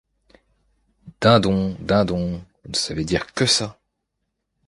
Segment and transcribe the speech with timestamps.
[1.21, 3.77] Din don, din don; vous ne savez dire que ça.